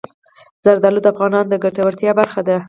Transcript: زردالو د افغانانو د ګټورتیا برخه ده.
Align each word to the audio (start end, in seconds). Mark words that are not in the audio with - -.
زردالو 0.65 1.03
د 1.03 1.07
افغانانو 1.13 1.49
د 1.51 1.55
ګټورتیا 1.65 2.11
برخه 2.19 2.41
ده. 2.47 2.55